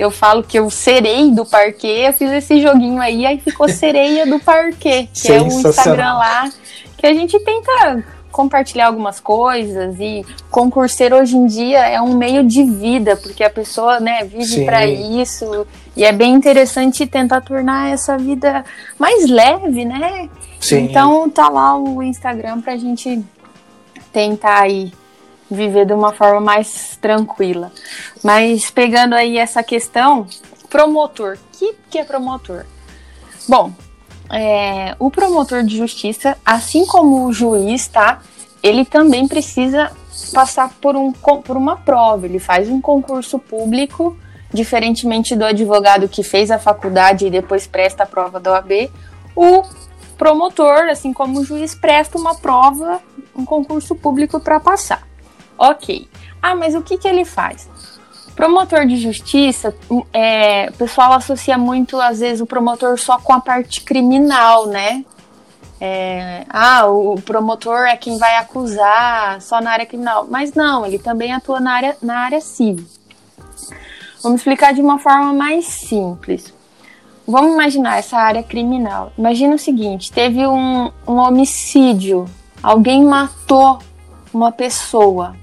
[0.00, 4.26] eu falo que eu serei do parquê, eu fiz esse joguinho aí, aí ficou sereia
[4.26, 6.50] do parquê, que é o Instagram lá,
[6.96, 12.44] que a gente tenta compartilhar algumas coisas e concurseiro hoje em dia é um meio
[12.44, 17.90] de vida, porque a pessoa, né, vive para isso e é bem interessante tentar tornar
[17.90, 18.64] essa vida
[18.98, 20.30] mais leve, né?
[20.60, 20.84] Sim.
[20.84, 23.22] Então tá lá o Instagram pra gente
[24.12, 24.92] tentar aí
[25.50, 27.72] viver de uma forma mais tranquila.
[28.22, 30.26] Mas pegando aí essa questão,
[30.68, 32.64] promotor, o que, que é promotor?
[33.48, 33.72] Bom,
[34.30, 38.20] é, o promotor de justiça, assim como o juiz, tá?
[38.62, 39.90] Ele também precisa
[40.32, 42.26] passar por, um, por uma prova.
[42.26, 44.16] Ele faz um concurso público,
[44.52, 48.90] diferentemente do advogado que fez a faculdade e depois presta a prova da OAB.
[49.34, 49.62] O
[50.16, 53.00] promotor, assim como o juiz, presta uma prova,
[53.34, 55.09] um concurso público para passar.
[55.60, 56.08] Ok.
[56.40, 57.68] Ah, mas o que, que ele faz?
[58.34, 59.74] Promotor de justiça,
[60.10, 65.04] é, o pessoal associa muito, às vezes, o promotor só com a parte criminal, né?
[65.78, 70.26] É, ah, o promotor é quem vai acusar só na área criminal.
[70.30, 72.86] Mas não, ele também atua na área, na área civil.
[74.22, 76.54] Vamos explicar de uma forma mais simples.
[77.26, 79.12] Vamos imaginar essa área criminal.
[79.18, 82.24] Imagina o seguinte: teve um, um homicídio,
[82.62, 83.78] alguém matou
[84.32, 85.36] uma pessoa.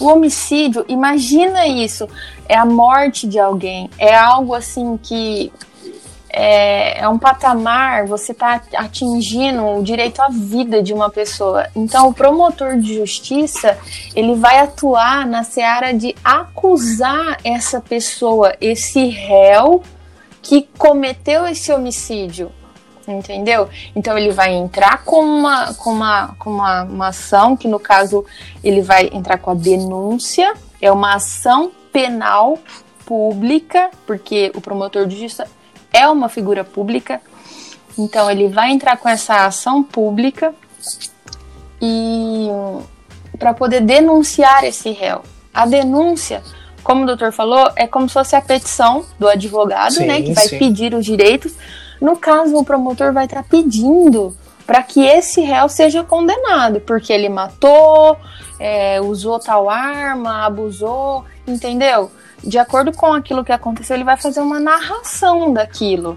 [0.00, 2.08] O homicídio, imagina isso,
[2.48, 5.52] é a morte de alguém, é algo assim que
[6.32, 11.66] é, é um patamar, você está atingindo o direito à vida de uma pessoa.
[11.76, 13.76] Então, o promotor de justiça,
[14.14, 19.82] ele vai atuar na seara de acusar essa pessoa, esse réu
[20.40, 22.50] que cometeu esse homicídio
[23.06, 23.68] entendeu?
[23.94, 28.24] Então ele vai entrar com uma, com uma, com uma, uma ação, que no caso
[28.62, 32.58] ele vai entrar com a denúncia, é uma ação penal
[33.04, 35.46] pública, porque o promotor de justiça
[35.92, 37.20] é uma figura pública,
[37.98, 40.54] então ele vai entrar com essa ação pública
[41.82, 42.48] e
[43.38, 45.22] para poder denunciar esse réu.
[45.52, 46.42] A denúncia,
[46.84, 50.32] como o doutor falou, é como se fosse a petição do advogado, sim, né, que
[50.32, 50.58] vai sim.
[50.58, 51.54] pedir os direitos
[52.00, 54.36] no caso, o promotor vai estar pedindo
[54.66, 58.16] para que esse réu seja condenado, porque ele matou,
[58.58, 62.10] é, usou tal arma, abusou, entendeu?
[62.42, 66.16] De acordo com aquilo que aconteceu, ele vai fazer uma narração daquilo,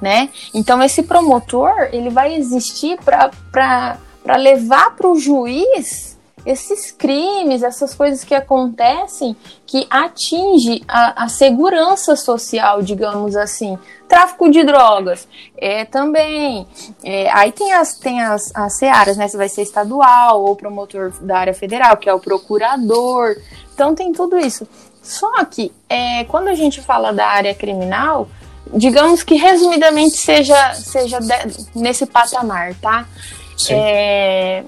[0.00, 0.30] né?
[0.54, 3.98] Então, esse promotor, ele vai existir para
[4.36, 6.07] levar para o juiz
[6.48, 13.78] esses crimes, essas coisas que acontecem que atinge a, a segurança social, digamos assim.
[14.08, 16.66] Tráfico de drogas é, também.
[17.04, 19.28] É, aí tem as, tem as, as searas, né?
[19.28, 23.36] Se vai ser estadual ou promotor da área federal, que é o procurador.
[23.74, 24.66] Então tem tudo isso.
[25.02, 28.26] Só que é, quando a gente fala da área criminal,
[28.72, 33.06] digamos que resumidamente seja, seja de, nesse patamar, tá?
[33.54, 33.74] Sim.
[33.74, 34.64] É,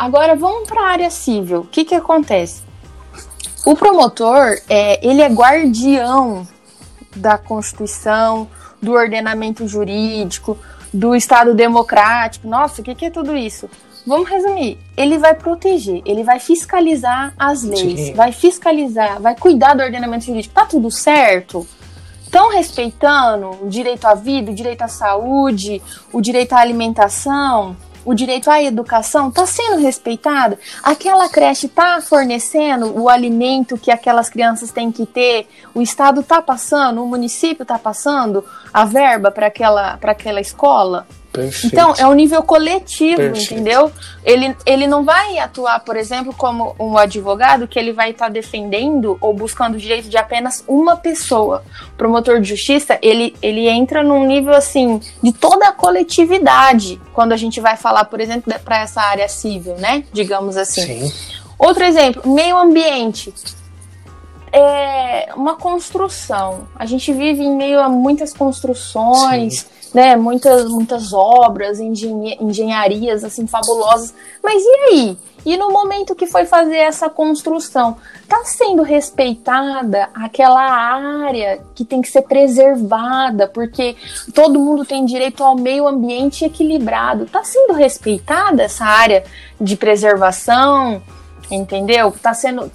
[0.00, 1.60] Agora vamos para a área civil.
[1.60, 2.62] O que, que acontece?
[3.66, 6.48] O promotor, é, ele é guardião
[7.14, 8.48] da Constituição,
[8.80, 10.56] do ordenamento jurídico,
[10.90, 12.48] do Estado democrático.
[12.48, 13.68] Nossa, o que, que é tudo isso?
[14.06, 14.78] Vamos resumir.
[14.96, 18.14] Ele vai proteger, ele vai fiscalizar as leis, Sim.
[18.14, 20.54] vai fiscalizar, vai cuidar do ordenamento jurídico.
[20.54, 21.68] Tá tudo certo?
[22.22, 27.76] Estão respeitando o direito à vida, o direito à saúde, o direito à alimentação?
[28.10, 30.58] O direito à educação está sendo respeitado?
[30.82, 35.46] Aquela creche está fornecendo o alimento que aquelas crianças têm que ter?
[35.72, 37.04] O Estado está passando?
[37.04, 38.44] O município está passando
[38.74, 41.06] a verba para aquela, aquela escola?
[41.32, 41.74] Perfeito.
[41.74, 43.54] Então, é um nível coletivo, Perfeito.
[43.54, 43.92] entendeu?
[44.24, 48.30] Ele, ele não vai atuar, por exemplo, como um advogado que ele vai estar tá
[48.30, 51.62] defendendo ou buscando o direito de apenas uma pessoa.
[51.92, 57.32] O promotor de justiça, ele, ele entra num nível, assim, de toda a coletividade, quando
[57.32, 60.04] a gente vai falar, por exemplo, para essa área civil, né?
[60.12, 61.08] Digamos assim.
[61.08, 61.12] Sim.
[61.56, 63.32] Outro exemplo, meio ambiente
[64.52, 66.68] é uma construção.
[66.74, 73.24] A gente vive em meio a muitas construções, Sim né, muitas, muitas obras, engenha engenharias
[73.24, 74.14] assim fabulosas.
[74.42, 75.18] Mas e aí?
[75.44, 82.02] E no momento que foi fazer essa construção, está sendo respeitada aquela área que tem
[82.02, 83.96] que ser preservada, porque
[84.34, 87.24] todo mundo tem direito ao meio ambiente equilibrado.
[87.24, 89.24] Está sendo respeitada essa área
[89.58, 91.02] de preservação?
[91.50, 92.12] Entendeu?
[92.12, 92.70] Tá sendo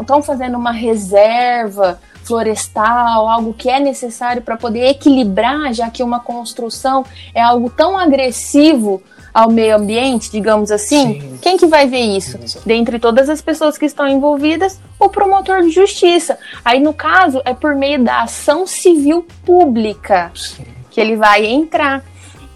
[0.00, 6.20] estão fazendo uma reserva florestal, algo que é necessário para poder equilibrar, já que uma
[6.20, 11.38] construção é algo tão agressivo ao meio ambiente, digamos assim, Sim.
[11.40, 12.38] quem que vai ver isso?
[12.46, 12.58] Sim.
[12.66, 16.38] Dentre todas as pessoas que estão envolvidas, o promotor de justiça.
[16.64, 20.64] Aí, no caso, é por meio da ação civil pública Sim.
[20.90, 22.04] que ele vai entrar.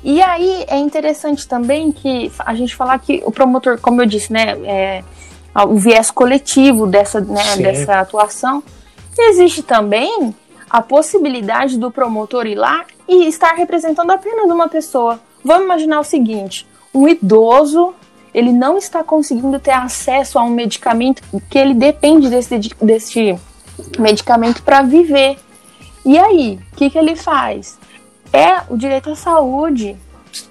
[0.03, 4.33] E aí é interessante também que a gente falar que o promotor, como eu disse,
[4.33, 5.05] né, é,
[5.55, 8.63] o viés coletivo dessa, né, dessa atuação
[9.19, 10.35] Existe também
[10.69, 15.21] a possibilidade do promotor ir lá e estar representando apenas uma pessoa.
[15.45, 17.95] Vamos imaginar o seguinte: um idoso
[18.33, 23.39] ele não está conseguindo ter acesso a um medicamento que ele depende desse, desse
[23.99, 25.39] medicamento para viver.
[26.05, 27.79] E aí, o que, que ele faz?
[28.33, 29.95] É o direito à saúde,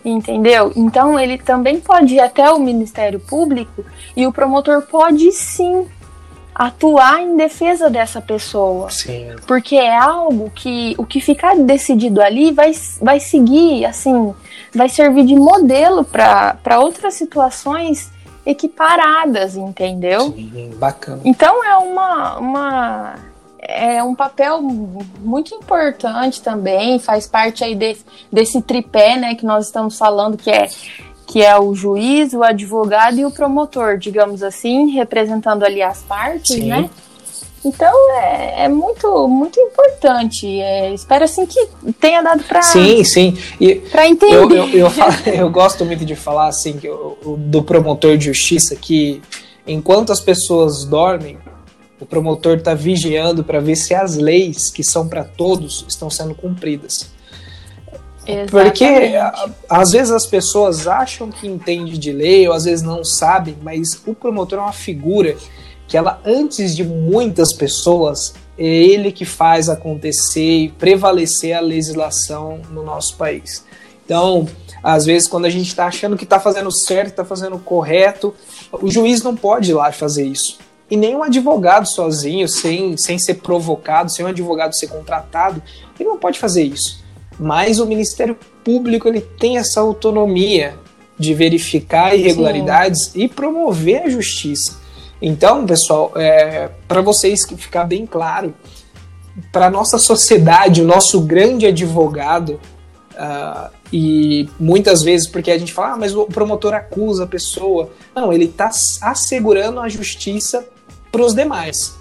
[0.03, 0.71] entendeu?
[0.75, 3.83] Então ele também pode ir até o Ministério Público
[4.15, 5.87] e o promotor pode sim
[6.53, 8.89] atuar em defesa dessa pessoa.
[8.89, 9.31] Sim.
[9.47, 14.33] Porque é algo que o que ficar decidido ali vai, vai seguir, assim,
[14.73, 18.11] vai servir de modelo para outras situações
[18.45, 20.33] equiparadas, entendeu?
[20.33, 21.21] Sim, bacana.
[21.23, 23.15] Então é uma, uma
[23.61, 27.95] é um papel muito importante também, faz parte aí de,
[28.31, 30.67] desse tripé, né, que nós estamos falando, que é
[31.27, 36.55] que é o juiz, o advogado e o promotor, digamos assim, representando ali as partes,
[36.57, 36.67] Sim.
[36.67, 36.89] né?
[37.63, 40.59] Então é, é, muito muito importante.
[40.59, 41.67] É, espero assim que
[41.99, 43.37] tenha dado para sim sim
[43.91, 44.35] para entender.
[44.35, 48.75] Eu, eu, eu, falo, eu, gosto muito de falar assim eu, do promotor de justiça
[48.75, 49.21] que
[49.65, 51.37] enquanto as pessoas dormem
[52.01, 56.33] o promotor está vigiando para ver se as leis que são para todos estão sendo
[56.33, 57.11] cumpridas.
[58.25, 58.51] Exatamente.
[58.51, 58.85] Porque
[59.69, 64.01] às vezes as pessoas acham que entende de lei, ou às vezes não sabem, mas
[64.05, 65.37] o promotor é uma figura
[65.87, 72.61] que ela, antes de muitas pessoas, é ele que faz acontecer e prevalecer a legislação
[72.71, 73.63] no nosso país.
[74.05, 74.47] Então,
[74.81, 78.33] às vezes, quando a gente está achando que está fazendo certo, está fazendo correto,
[78.71, 80.57] o juiz não pode ir lá fazer isso.
[80.91, 85.63] E nem um advogado sozinho, sem, sem ser provocado, sem um advogado ser contratado,
[85.97, 87.01] ele não pode fazer isso
[87.41, 90.75] mas o Ministério Público ele tem essa autonomia
[91.17, 93.21] de verificar irregularidades Sim.
[93.21, 94.79] e promover a justiça.
[95.19, 98.53] Então, pessoal, é, para vocês ficar bem claro,
[99.51, 102.59] para nossa sociedade, o nosso grande advogado,
[103.13, 107.89] uh, e muitas vezes porque a gente fala, ah, mas o promotor acusa a pessoa.
[108.15, 108.69] Não, ele está
[109.01, 110.67] assegurando a justiça
[111.11, 111.95] para os demais.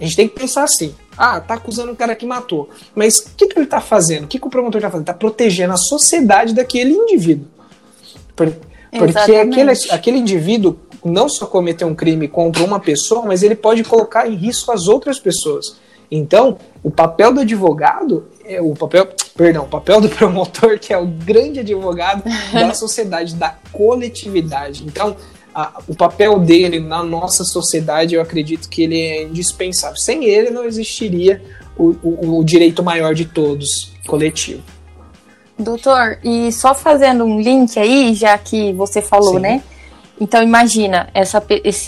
[0.00, 2.68] A gente tem que pensar assim: ah, tá acusando um cara que matou.
[2.94, 4.24] Mas o que, que ele tá fazendo?
[4.24, 5.06] O que, que o promotor tá fazendo?
[5.06, 7.46] Tá protegendo a sociedade daquele indivíduo.
[8.36, 8.52] Por,
[8.90, 13.84] porque aquele, aquele indivíduo não só cometeu um crime contra uma pessoa, mas ele pode
[13.84, 15.76] colocar em risco as outras pessoas.
[16.10, 20.96] Então, o papel do advogado é o papel, perdão, o papel do promotor, que é
[20.96, 24.84] o grande advogado da sociedade, da coletividade.
[24.86, 25.16] Então,
[25.58, 29.96] a, o papel dele na nossa sociedade, eu acredito que ele é indispensável.
[29.96, 31.42] Sem ele não existiria
[31.76, 34.62] o, o, o direito maior de todos, coletivo.
[35.58, 39.40] Doutor, e só fazendo um link aí, já que você falou, Sim.
[39.40, 39.62] né?
[40.20, 41.42] Então imagina essa,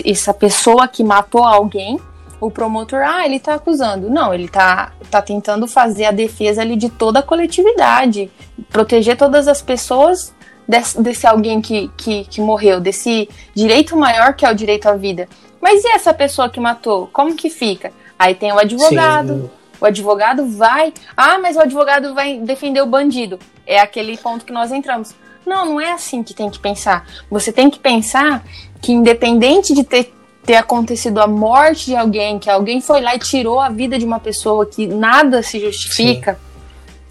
[0.05, 2.01] essa pessoa que matou alguém,
[2.41, 4.11] o promotor, ah, ele tá acusando.
[4.11, 8.29] Não, ele tá, tá tentando fazer a defesa ali de toda a coletividade,
[8.69, 10.35] proteger todas as pessoas
[10.67, 14.97] desse, desse alguém que, que, que morreu, desse direito maior que é o direito à
[14.97, 15.29] vida.
[15.61, 17.09] Mas e essa pessoa que matou?
[17.13, 17.93] Como que fica?
[18.19, 19.35] Aí tem o advogado.
[19.35, 19.51] Sim.
[19.81, 20.93] O advogado vai.
[21.17, 23.39] Ah, mas o advogado vai defender o bandido.
[23.67, 25.15] É aquele ponto que nós entramos.
[25.47, 27.07] Não, não é assim que tem que pensar.
[27.31, 28.45] Você tem que pensar
[28.81, 33.19] que, independente de ter, ter acontecido a morte de alguém, que alguém foi lá e
[33.19, 36.39] tirou a vida de uma pessoa, que nada se justifica.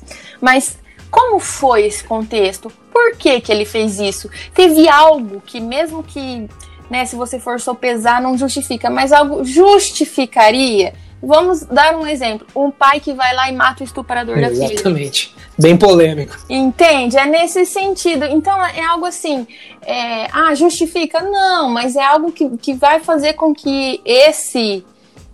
[0.05, 0.15] Sim.
[0.39, 0.77] Mas
[1.09, 2.71] como foi esse contexto?
[2.91, 4.29] Por que, que ele fez isso?
[4.53, 6.47] Teve algo que, mesmo que,
[6.89, 10.93] né, se você for sopesar, não justifica, mas algo justificaria?
[11.21, 12.47] Vamos dar um exemplo.
[12.55, 14.73] Um pai que vai lá e mata o estuprador da filha.
[14.73, 15.35] Exatamente.
[15.57, 16.37] Bem polêmico.
[16.49, 17.17] Entende?
[17.17, 18.23] É nesse sentido.
[18.25, 19.45] Então é algo assim.
[19.81, 21.21] É, ah, justifica?
[21.21, 24.85] Não, mas é algo que, que vai fazer com que esse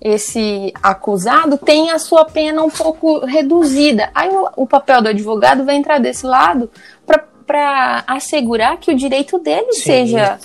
[0.06, 4.12] esse acusado tenha a sua pena um pouco reduzida.
[4.14, 6.70] Aí o, o papel do advogado vai entrar desse lado
[7.47, 9.82] para assegurar que o direito dele Sim.
[9.82, 10.39] seja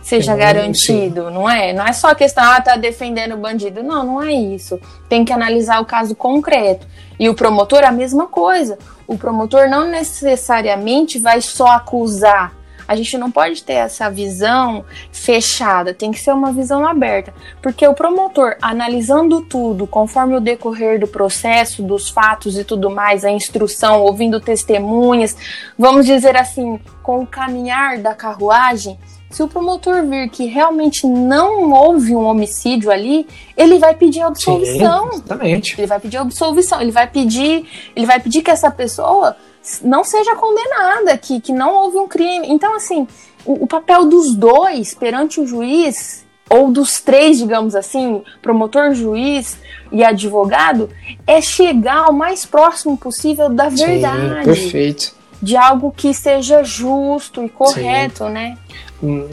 [0.00, 1.72] seja garantido, não é?
[1.72, 3.82] Não é só a questão, ah, tá defendendo o bandido.
[3.82, 4.78] Não, não é isso.
[5.08, 6.86] Tem que analisar o caso concreto.
[7.18, 8.78] E o promotor, a mesma coisa.
[9.08, 12.52] O promotor não necessariamente vai só acusar
[12.94, 17.86] a gente não pode ter essa visão fechada, tem que ser uma visão aberta, porque
[17.86, 23.30] o promotor, analisando tudo, conforme o decorrer do processo, dos fatos e tudo mais, a
[23.30, 25.36] instrução, ouvindo testemunhas,
[25.78, 28.98] vamos dizer assim, com o caminhar da carruagem,
[29.34, 33.26] se o promotor vir que realmente não houve um homicídio ali,
[33.56, 35.10] ele vai pedir absolvição.
[35.10, 35.74] Sim, exatamente.
[35.76, 37.66] Ele vai pedir absolvição, ele vai pedir,
[37.96, 39.36] ele vai pedir que essa pessoa
[39.82, 42.48] não seja condenada, que, que não houve um crime.
[42.48, 43.06] Então, assim,
[43.44, 49.56] o, o papel dos dois perante o juiz, ou dos três, digamos assim, promotor, juiz
[49.90, 50.90] e advogado,
[51.26, 54.38] é chegar o mais próximo possível da verdade.
[54.38, 55.14] Sim, perfeito.
[55.40, 58.32] De algo que seja justo e correto, Sim.
[58.32, 58.58] né?
[59.02, 59.28] Hum.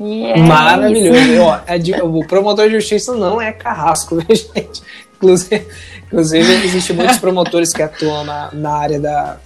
[0.00, 1.42] É Maravilhoso.
[1.42, 4.82] Ó, é o promotor de justiça não é carrasco, né, gente?
[5.16, 5.66] Inclusive,
[6.06, 9.40] inclusive existem muitos promotores que atuam na, na área da,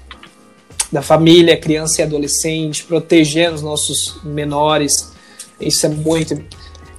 [0.92, 5.10] da família, criança e adolescente, protegendo os nossos menores.
[5.58, 6.34] Isso é muito.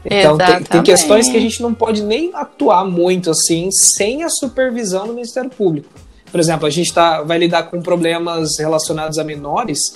[0.04, 4.30] Então tem, tem, questões que a gente não pode nem atuar muito assim sem a
[4.30, 5.88] supervisão do Ministério Público.
[6.30, 9.94] Por exemplo, a gente tá, vai lidar com problemas relacionados a menores,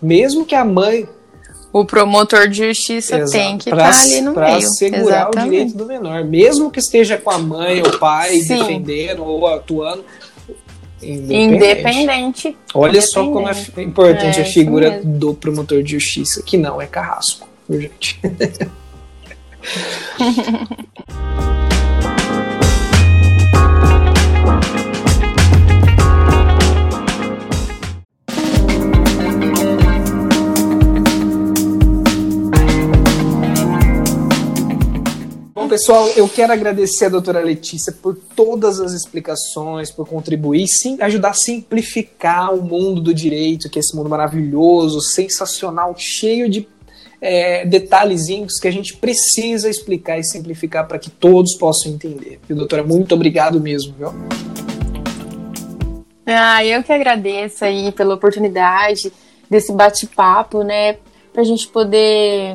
[0.00, 1.08] mesmo que a mãe.
[1.72, 4.34] O promotor de justiça Exato, tem que estar tá ali no meio.
[4.34, 5.46] Para assegurar Exatamente.
[5.46, 6.24] o direito do menor.
[6.24, 8.58] Mesmo que esteja com a mãe ou pai Sim.
[8.58, 10.04] defendendo ou atuando,
[11.02, 11.54] Independente.
[11.54, 12.56] Independente.
[12.74, 13.12] Olha Independente.
[13.12, 17.46] só como é importante é, a figura do promotor de justiça, que não é carrasco,
[17.68, 18.18] gente.
[35.66, 40.96] Bom, pessoal, eu quero agradecer a doutora Letícia por todas as explicações, por contribuir, sim,
[41.00, 46.68] ajudar a simplificar o mundo do direito, que é esse mundo maravilhoso, sensacional, cheio de
[47.20, 52.38] é, detalhezinhos que a gente precisa explicar e simplificar para que todos possam entender.
[52.46, 52.84] Viu, doutora?
[52.84, 54.14] Muito obrigado mesmo, viu?
[56.24, 59.12] Ah, eu que agradeço aí pela oportunidade
[59.50, 60.98] desse bate-papo, né?
[61.32, 62.54] Para a gente poder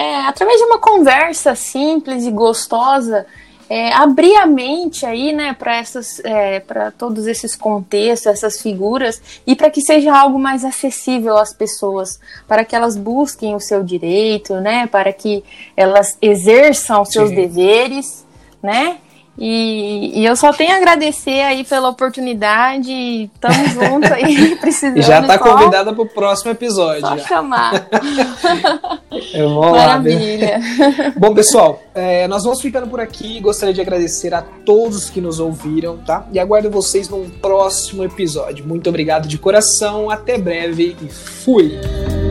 [0.00, 3.26] é, através de uma conversa simples e gostosa,
[3.68, 9.20] é, abrir a mente aí, né, para essas, é, para todos esses contextos, essas figuras
[9.46, 13.84] e para que seja algo mais acessível às pessoas, para que elas busquem o seu
[13.84, 15.44] direito, né, para que
[15.76, 17.34] elas exerçam os seus Sim.
[17.34, 18.26] deveres,
[18.62, 18.96] né,
[19.38, 23.30] e, e, eu só tenho a agradecer aí pela oportunidade.
[23.40, 25.00] Tamo junto aí, precisando.
[25.00, 27.00] Já tá convidada pro próximo episódio.
[27.00, 27.26] Só já.
[27.26, 27.88] chamar.
[29.34, 30.60] vou Maravilha.
[30.78, 33.40] Lá, Bom, pessoal, é, nós vamos ficando por aqui.
[33.40, 36.26] Gostaria de agradecer a todos que nos ouviram, tá?
[36.32, 38.66] E aguardo vocês num próximo episódio.
[38.66, 42.29] Muito obrigado de coração, até breve e fui!